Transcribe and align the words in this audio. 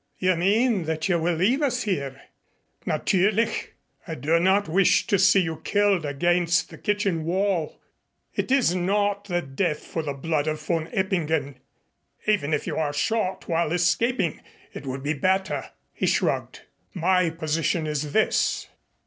"You 0.17 0.35
mean 0.35 0.85
that 0.85 1.07
you 1.07 1.19
will 1.19 1.35
leave 1.35 1.61
us 1.61 1.83
here?" 1.83 2.19
"Natürlich. 2.87 3.67
I 4.07 4.15
do 4.15 4.39
not 4.39 4.67
wish 4.67 5.05
to 5.05 5.19
see 5.19 5.41
you 5.41 5.61
killed 5.63 6.07
against 6.07 6.71
the 6.71 6.79
kitchen 6.79 7.23
wall. 7.23 7.79
It 8.33 8.51
is 8.51 8.73
not 8.73 9.25
the 9.25 9.43
death 9.43 9.85
for 9.85 10.01
the 10.01 10.13
blood 10.15 10.47
of 10.47 10.59
von 10.59 10.87
Eppingen. 10.87 11.57
Even 12.25 12.51
if 12.51 12.65
you 12.65 12.77
are 12.77 12.93
shot 12.93 13.47
while 13.47 13.71
escaping 13.71 14.41
it 14.73 14.87
would 14.87 15.03
be 15.03 15.13
better." 15.13 15.69
He 15.93 16.07
shrugged. 16.07 16.61
"My 16.95 17.29
position 17.29 17.85
is 17.85 18.11
this. 18.11 18.69